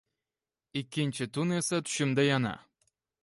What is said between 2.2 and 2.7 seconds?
yana